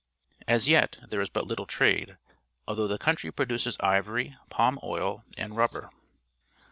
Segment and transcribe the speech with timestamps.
[0.47, 2.17] As yet there is but Httle trade,
[2.67, 5.91] although the country produces ivory, palm oil, and rubber.